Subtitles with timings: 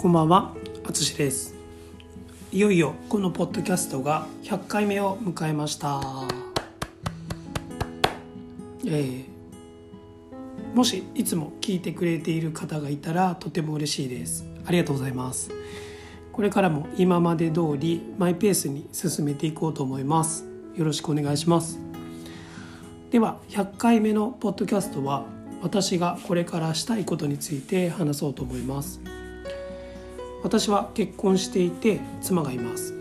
[0.00, 0.54] こんばんは、
[0.88, 1.54] あつしです。
[2.50, 6.00] いよいよこのポッドキャストが100回目を迎えました。
[8.86, 9.24] えー
[10.74, 14.46] もしいつも聞いてくれている方がいたらとても嬉しいです。
[14.64, 15.50] ありがとうございます。
[16.32, 20.46] これからも今まで通りマイペースに進めていこうと思います。
[20.76, 21.78] よろしくお願いします。
[23.10, 25.26] では100回目のポッドキャストは
[25.60, 28.98] 私がこれからしたいことについて話そうと思います。
[30.42, 32.94] 私は結婚していて妻がいます。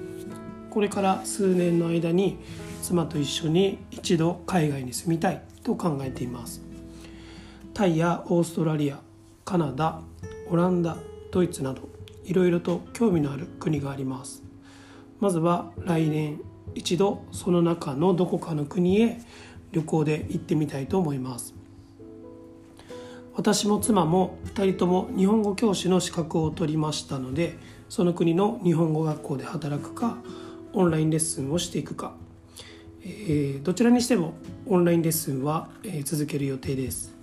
[0.69, 2.37] これから数年の間に
[2.81, 6.61] 妻と一緒に一度海外に住みたいと考えています。
[7.73, 8.99] タイやオーストラリア
[9.45, 10.01] カナダ
[10.49, 10.97] オランダ
[11.31, 11.89] ドイツなど
[12.25, 14.43] いろいろと興味のある国があります。
[15.19, 16.41] まずは来年
[16.75, 19.19] 一度その中のどこかの国へ
[19.71, 21.55] 旅行で行ってみたいと思います。
[23.39, 30.17] 私も妻も2人とも日本語教師の資格を取りましたのでその国の日本語学校で働くか
[30.73, 32.15] オンラインレッスンをしていくか、
[33.01, 34.33] えーどちらにしても
[34.67, 37.15] オンラインレッスンは、えー続ける予定です。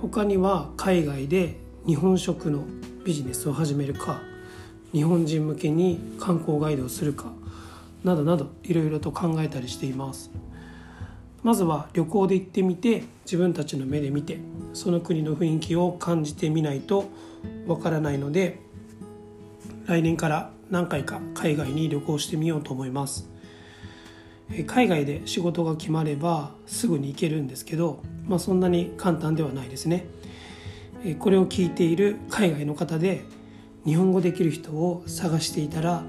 [0.00, 2.64] 他には海外で日本食の
[3.04, 4.22] ビジネスを始めるか
[4.92, 7.32] 日本人向けに観光ガイドをするか
[8.02, 10.30] などなどいろいろと考えたりしています。
[11.42, 14.38] まずは旅行で行ってみて自分たちの目で見て
[14.72, 17.06] その国の雰囲気を感じてみないと
[17.66, 18.60] わからないので
[19.86, 23.28] 来年から何回か海外に旅行してみようと思います。
[24.66, 30.06] 海外で仕事が決まればすぐに行けるんですけど、まあ、そんなに簡単ではないですね。
[31.18, 33.24] これを聞いている海外の方で
[33.84, 36.04] 日本語できる人を探していたら、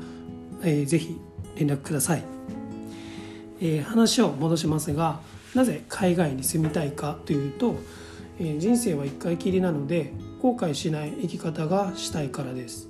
[0.62, 1.20] えーぜひ
[1.56, 2.24] 連絡ください。
[3.60, 5.20] えー話を戻しますが
[5.56, 7.76] なぜ海外に住みたいかというと、
[8.40, 12.90] えー人生は一回きりなので後悔しない生き方がしたいからです。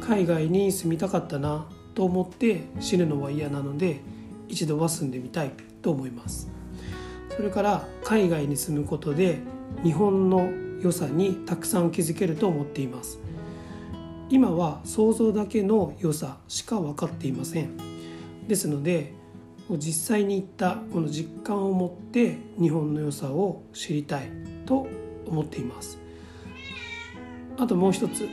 [0.00, 4.00] 海外に住みたかったなと思って死ぬのは嫌なので
[4.48, 5.52] 一度は住んでみたい
[5.82, 6.50] と思います。
[7.36, 9.38] それから海外に住むことで
[9.82, 10.50] 日本の
[10.82, 13.20] 良さにたくさん気づけると思っています。
[14.28, 17.76] 今は想像だけの良さしか分かっていません。
[18.46, 19.14] ですので
[19.78, 24.30] 実際に行ったこの実感を持って日本の良さを知りたい
[24.66, 24.88] と
[25.26, 25.98] 思っています。
[27.58, 28.28] あともう一つ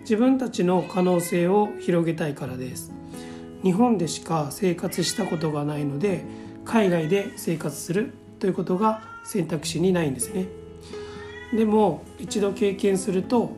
[0.00, 2.92] 自分たちの可能性を広げたいからです。
[3.62, 6.24] 日本でしか生活したことがないので
[6.64, 10.48] 海外で生活するということが選択肢にないんですね。
[11.54, 13.52] でも一度経験すると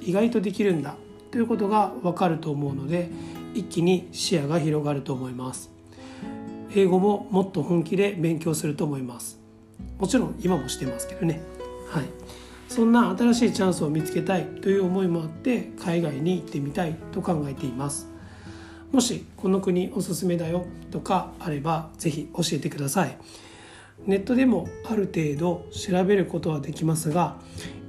[0.00, 0.96] 意外とできるんだ
[1.30, 3.10] ということが分かると思うので
[3.54, 5.70] 一気に視野が広がると思います。
[6.74, 9.38] 英語ももっと本気で勉強すると思います。
[9.98, 11.40] もちろん今もしてますけどね。
[11.88, 12.04] はい。
[12.68, 18.08] そんな新しいチャンスを見つけたいという思いもあって海外に行ってみたいと考えています。
[18.90, 23.18] もしこの国おすすめだよとかあればぜひ教えてください。
[24.06, 27.36] ネットでもある程度調べることはできますが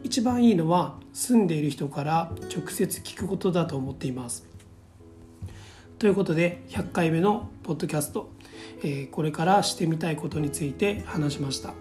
[0.03, 4.45] 一番いいのは住んでいる人から直接聞くことだと思っています。
[5.97, 8.29] ということで100回目のポッドキャスト、
[8.83, 11.73] えこれからしてみたいことについて話しました。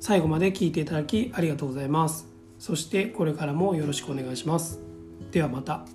[0.00, 2.28] 最後まで聞いていただきありがとうございます。
[2.58, 4.80] そしてこれからもよろしくお願いします。
[5.30, 5.86] ではまた。